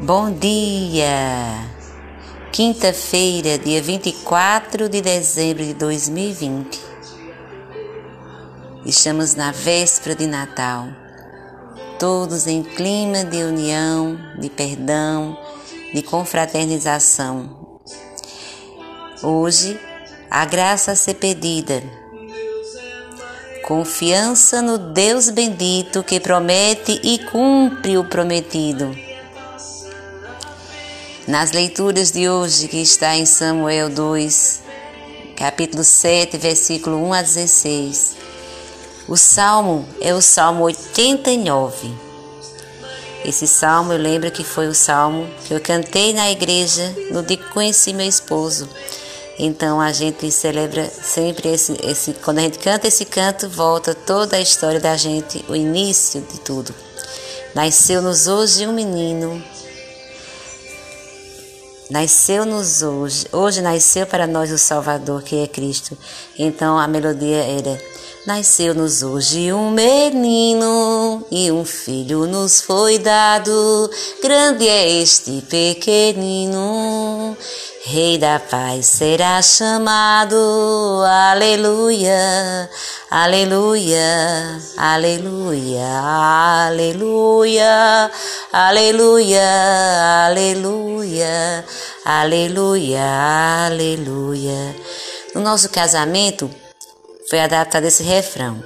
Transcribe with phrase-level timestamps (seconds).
[0.00, 1.70] Bom dia!
[2.52, 6.80] Quinta-feira, dia 24 de dezembro de 2020.
[8.84, 10.88] Estamos na véspera de Natal,
[11.98, 15.38] todos em clima de união, de perdão,
[15.94, 17.78] de confraternização.
[19.22, 19.80] Hoje,
[20.28, 21.82] a graça a ser pedida.
[23.62, 29.13] Confiança no Deus bendito que promete e cumpre o prometido
[31.26, 34.60] nas leituras de hoje, que está em Samuel 2,
[35.36, 38.16] capítulo 7, versículo 1 a 16.
[39.08, 41.92] O salmo é o salmo 89.
[43.24, 47.38] Esse salmo eu lembro que foi o salmo que eu cantei na igreja no dia
[47.38, 48.68] que conheci meu esposo.
[49.38, 54.36] Então a gente celebra sempre esse, esse, quando a gente canta esse canto, volta toda
[54.36, 56.74] a história da gente, o início de tudo.
[57.54, 59.42] Nasceu-nos hoje um menino,
[61.90, 65.96] Nasceu-nos hoje, hoje nasceu para nós o Salvador, que é Cristo.
[66.38, 67.78] Então a melodia era:
[68.26, 73.90] Nasceu-nos hoje um menino e um filho nos foi dado.
[74.22, 77.36] Grande é este pequenino,
[77.86, 81.02] Rei da paz será chamado.
[81.06, 82.70] Aleluia,
[83.10, 85.86] aleluia, aleluia,
[86.66, 88.10] aleluia,
[88.50, 89.42] aleluia,
[90.24, 91.64] aleluia,
[92.06, 94.76] aleluia, aleluia.
[95.34, 96.50] No nosso casamento
[97.28, 98.64] foi adaptado esse refrão,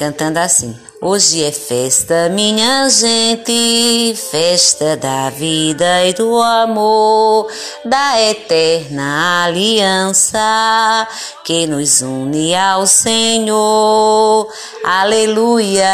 [0.00, 0.74] cantando assim.
[1.02, 7.46] Hoje é festa, minha gente, festa da vida e do amor,
[7.84, 11.06] da eterna aliança
[11.44, 14.48] que nos une ao Senhor.
[14.84, 15.86] Aleluia,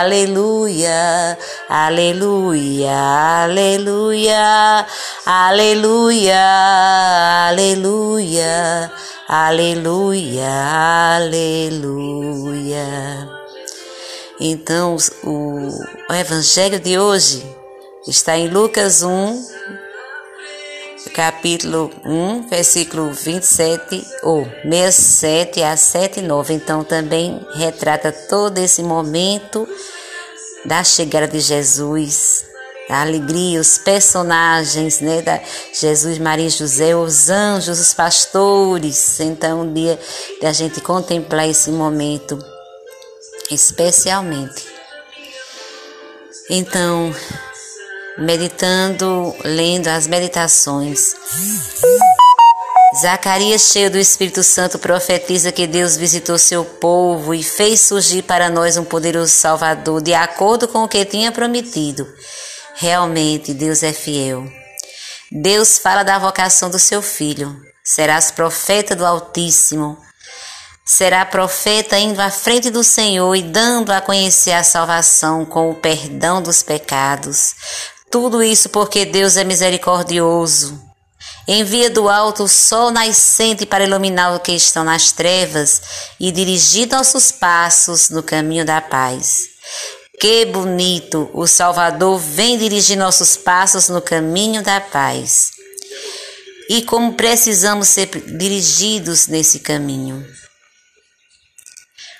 [0.00, 1.38] aleluia,
[1.70, 2.92] aleluia,
[3.44, 4.86] aleluia,
[5.24, 6.38] aleluia,
[7.48, 8.92] aleluia,
[9.28, 10.48] aleluia,
[11.16, 12.86] aleluia.
[14.38, 15.70] Então, o,
[16.14, 17.42] evangelho de hoje
[18.06, 19.44] está em Lucas 1,
[21.14, 26.54] capítulo 1, versículo 27 ou 67 a 79.
[26.54, 29.66] Então, também retrata todo esse momento
[30.64, 32.44] da chegada de Jesus,
[32.88, 35.40] da alegria, os personagens, né, da
[35.72, 39.20] Jesus, Maria e José, os anjos, os pastores.
[39.20, 39.98] Então, um dia
[40.40, 42.38] da gente contemplar esse momento
[43.50, 44.66] especialmente.
[46.48, 47.14] Então,
[48.18, 51.14] meditando, lendo as meditações.
[53.00, 58.48] Zacarias, cheio do Espírito Santo, profetiza que Deus visitou seu povo e fez surgir para
[58.48, 62.06] nós um poderoso Salvador, de acordo com o que tinha prometido.
[62.78, 64.46] Realmente, Deus é fiel.
[65.32, 67.56] Deus fala da vocação do seu filho.
[67.82, 69.96] Serás profeta do Altíssimo.
[70.84, 75.74] Será profeta indo à frente do Senhor e dando a conhecer a salvação com o
[75.74, 77.54] perdão dos pecados.
[78.10, 80.78] Tudo isso porque Deus é misericordioso.
[81.48, 85.80] Envia do alto o sol nascente para iluminar os que estão nas trevas
[86.20, 89.48] e dirigir nossos passos no caminho da paz.
[90.18, 91.30] Que bonito!
[91.34, 95.50] O Salvador vem dirigir nossos passos no caminho da paz.
[96.70, 100.26] E como precisamos ser dirigidos nesse caminho.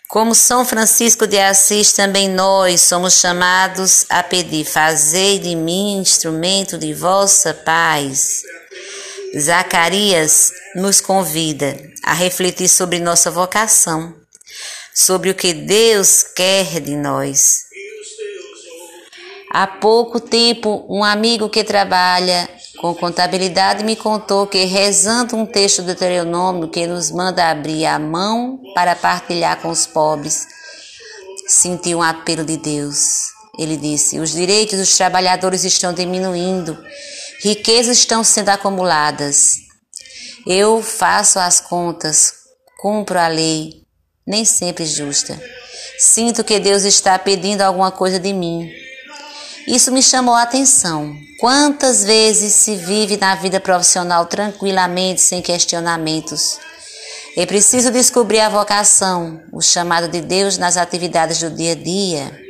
[0.09, 6.79] Como São Francisco de Assis, também nós somos chamados a pedir: Fazei de mim instrumento
[6.79, 8.43] de vossa paz.
[9.37, 14.15] Zacarias nos convida a refletir sobre nossa vocação,
[14.95, 17.66] sobre o que Deus quer de nós.
[19.59, 22.47] Há pouco tempo, um amigo que trabalha
[22.78, 27.99] com contabilidade me contou que, rezando um texto do Deuteronômio que nos manda abrir a
[27.99, 30.47] mão para partilhar com os pobres,
[31.49, 33.28] sentiu um apelo de Deus.
[33.59, 36.76] Ele disse: Os direitos dos trabalhadores estão diminuindo,
[37.43, 39.55] riquezas estão sendo acumuladas.
[40.47, 42.31] Eu faço as contas,
[42.79, 43.87] cumpro a lei,
[44.26, 45.43] nem sempre justa.
[45.99, 48.85] Sinto que Deus está pedindo alguma coisa de mim.
[49.67, 51.17] Isso me chamou a atenção.
[51.41, 56.59] Quantas vezes se vive na vida profissional tranquilamente, sem questionamentos?
[57.37, 62.41] É preciso descobrir a vocação, o chamado de Deus nas atividades do dia a dia.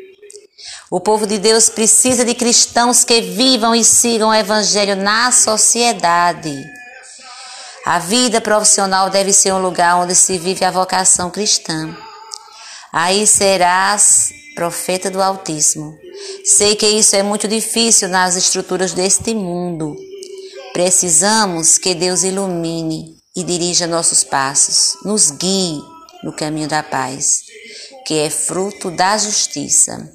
[0.90, 6.54] O povo de Deus precisa de cristãos que vivam e sigam o Evangelho na sociedade.
[7.84, 11.96] A vida profissional deve ser um lugar onde se vive a vocação cristã.
[12.98, 15.98] Aí serás profeta do Altíssimo.
[16.46, 19.94] Sei que isso é muito difícil nas estruturas deste mundo.
[20.72, 25.78] Precisamos que Deus ilumine e dirija nossos passos, nos guie
[26.24, 27.42] no caminho da paz,
[28.06, 30.10] que é fruto da justiça.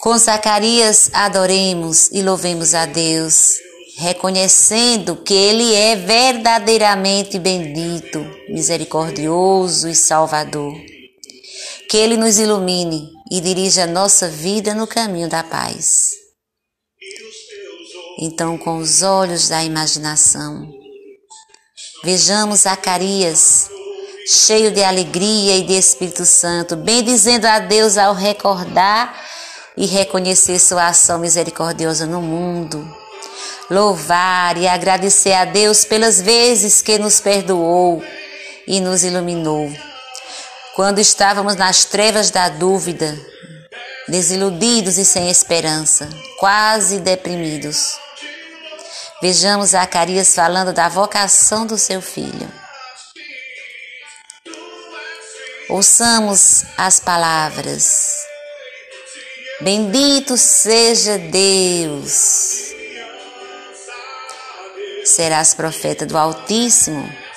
[0.00, 3.52] Com Zacarias adoremos e louvemos a Deus,
[3.98, 8.18] reconhecendo que Ele é verdadeiramente bendito,
[8.48, 10.74] misericordioso e salvador.
[11.90, 16.10] Que Ele nos ilumine e dirija a nossa vida no caminho da paz.
[18.20, 20.70] Então, com os olhos da imaginação,
[22.04, 23.68] vejamos Zacarias
[24.28, 29.20] cheio de alegria e de Espírito Santo, bendizendo a Deus ao recordar
[29.76, 32.86] e reconhecer sua ação misericordiosa no mundo.
[33.68, 38.00] Louvar e agradecer a Deus pelas vezes que nos perdoou
[38.64, 39.89] e nos iluminou.
[40.80, 43.14] Quando estávamos nas trevas da dúvida,
[44.08, 47.98] desiludidos e sem esperança, quase deprimidos.
[49.20, 52.50] Vejamos Zacarias falando da vocação do seu filho.
[55.68, 58.06] Ouçamos as palavras
[59.60, 62.72] Bendito seja Deus.
[65.04, 67.29] Serás profeta do Altíssimo.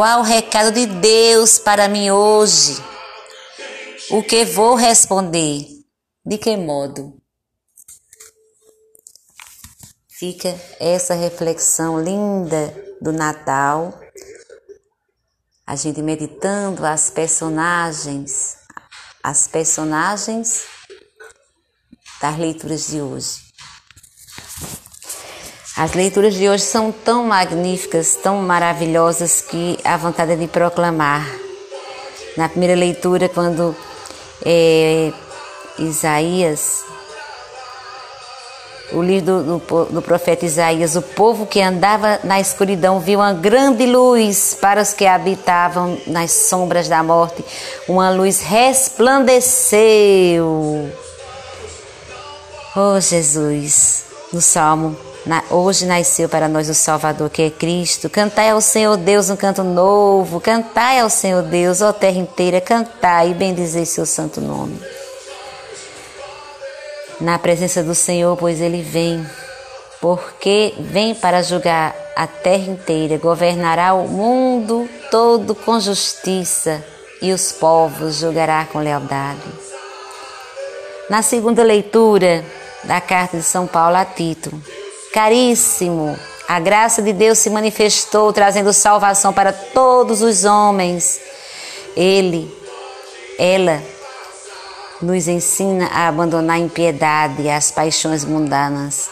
[0.00, 2.82] Qual o recado de Deus para mim hoje?
[4.10, 5.66] O que vou responder?
[6.24, 7.20] De que modo?
[10.08, 13.92] Fica essa reflexão linda do Natal,
[15.66, 18.56] a gente meditando as personagens
[19.22, 20.64] as personagens
[22.22, 23.49] das leituras de hoje.
[25.80, 31.26] As leituras de hoje são tão magníficas, tão maravilhosas que a vontade de proclamar.
[32.36, 33.74] Na primeira leitura, quando
[34.44, 35.10] é,
[35.78, 36.84] Isaías
[38.92, 43.32] o livro do, do, do, profeta Isaías, o povo que andava na escuridão viu uma
[43.32, 47.42] grande luz para os que habitavam nas sombras da morte.
[47.88, 50.92] Uma luz resplandeceu.
[52.76, 54.94] Oh Jesus, no Salmo,
[55.30, 58.10] na, hoje nasceu para nós o Salvador que é Cristo.
[58.10, 60.40] Cantai ao Senhor Deus um canto novo.
[60.40, 64.76] Cantai ao Senhor Deus, ó terra inteira, cantai e bendizei seu santo nome
[67.20, 69.24] na presença do Senhor, pois ele vem,
[70.00, 76.82] porque vem para julgar a terra inteira, governará o mundo todo com justiça
[77.20, 79.46] e os povos julgará com lealdade.
[81.08, 82.42] Na segunda leitura
[82.84, 84.50] da carta de São Paulo a Tito,
[85.12, 86.18] caríssimo,
[86.48, 91.20] a graça de Deus se manifestou trazendo salvação para todos os homens.
[91.96, 92.52] Ele,
[93.38, 93.80] ela,
[95.00, 99.08] nos ensina a abandonar a impiedade as paixões mundanas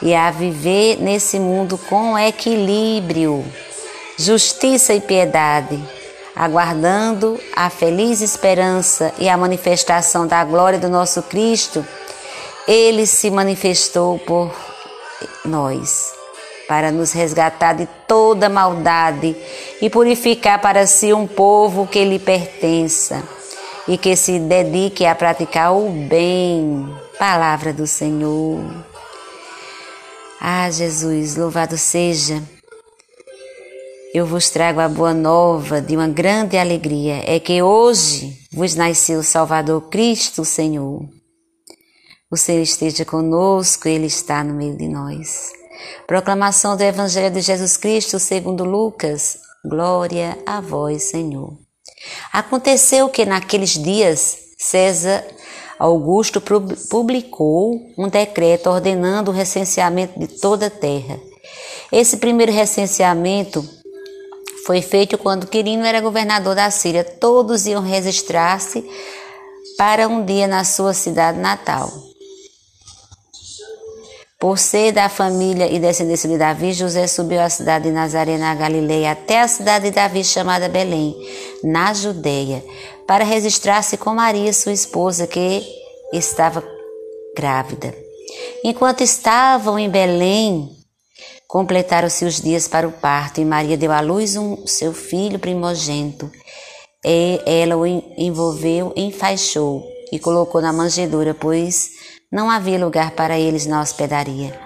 [0.00, 3.44] e a viver nesse mundo com equilíbrio,
[4.16, 5.82] justiça e piedade,
[6.34, 11.84] aguardando a feliz esperança e a manifestação da glória do nosso Cristo.
[12.68, 14.52] Ele se manifestou por
[15.44, 16.12] nós
[16.68, 19.36] para nos resgatar de toda maldade
[19.80, 23.22] e purificar para si um povo que lhe pertença
[23.86, 26.88] e que se dedique a praticar o bem.
[27.18, 28.60] Palavra do Senhor.
[30.40, 32.42] Ah, Jesus, louvado seja.
[34.12, 39.20] Eu vos trago a boa nova de uma grande alegria, é que hoje vos nasceu
[39.20, 41.15] o Salvador Cristo, Senhor.
[42.28, 45.52] O Senhor esteja conosco, Ele está no meio de nós.
[46.08, 49.38] Proclamação do Evangelho de Jesus Cristo segundo Lucas.
[49.64, 51.56] Glória a vós, Senhor.
[52.32, 55.24] Aconteceu que naqueles dias César
[55.78, 56.42] Augusto
[56.90, 61.20] publicou um decreto ordenando o recenseamento de toda a terra.
[61.92, 63.64] Esse primeiro recenseamento
[64.66, 67.04] foi feito quando Quirino era governador da Síria.
[67.04, 68.84] Todos iam registrar-se
[69.78, 71.88] para um dia na sua cidade natal.
[74.38, 78.54] Por ser da família e descendência de Davi, José subiu à cidade de Nazaré, na
[78.54, 81.16] Galileia, até a cidade de Davi, chamada Belém,
[81.64, 82.62] na Judéia,
[83.06, 85.62] para registrar-se com Maria, sua esposa, que
[86.12, 86.62] estava
[87.34, 87.94] grávida.
[88.62, 90.68] Enquanto estavam em Belém,
[91.48, 96.30] completaram-se os dias para o parto, e Maria deu à luz um seu filho primogênito.
[97.02, 101.90] E ela o envolveu, enfaixou e colocou na manjedoura, pois
[102.30, 104.58] não havia lugar para eles na hospedaria.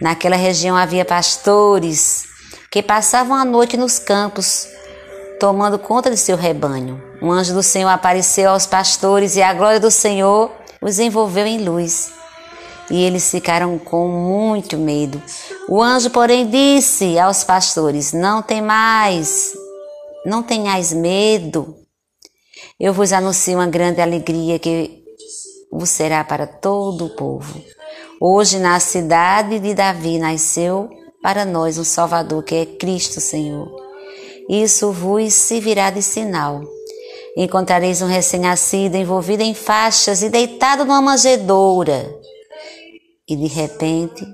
[0.00, 2.24] Naquela região havia pastores
[2.70, 4.68] que passavam a noite nos campos,
[5.38, 7.02] tomando conta de seu rebanho.
[7.22, 10.50] Um anjo do Senhor apareceu aos pastores e a glória do Senhor
[10.82, 12.12] os envolveu em luz.
[12.90, 15.20] E eles ficaram com muito medo.
[15.68, 19.52] O anjo, porém, disse aos pastores: Não tem mais,
[20.24, 21.74] não tenhais medo.
[22.78, 25.05] Eu vos anuncio uma grande alegria que
[25.70, 27.62] vos será para todo o povo.
[28.20, 30.88] Hoje, na cidade de Davi, nasceu
[31.22, 33.68] para nós um Salvador, que é Cristo Senhor.
[34.48, 36.62] Isso vos servirá de sinal.
[37.36, 42.08] Encontrareis um recém-nascido envolvido em faixas e deitado numa manjedoura.
[43.28, 44.24] E de repente,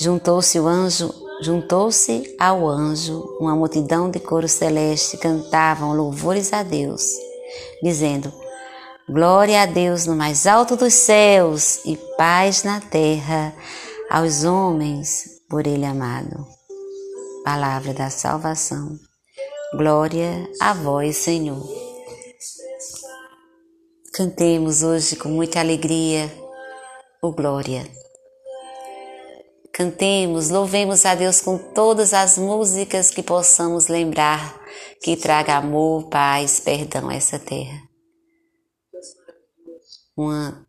[0.00, 7.02] juntou-se o anjo, juntou-se ao anjo uma multidão de coro celeste cantavam louvores a Deus,
[7.82, 8.32] dizendo:
[9.12, 13.52] Glória a Deus no mais alto dos céus e paz na terra
[14.08, 16.46] aos homens por ele amado.
[17.44, 18.96] Palavra da salvação.
[19.74, 21.60] Glória a vós, Senhor.
[24.14, 26.32] Cantemos hoje com muita alegria
[27.20, 27.84] o glória.
[29.72, 34.56] Cantemos, louvemos a Deus com todas as músicas que possamos lembrar
[35.02, 37.89] que traga amor, paz, perdão a essa terra.
[40.22, 40.66] Uma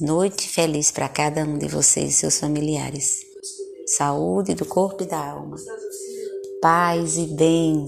[0.00, 3.20] noite feliz para cada um de vocês e seus familiares.
[3.86, 5.58] Saúde do corpo e da alma.
[6.62, 7.84] Paz e bem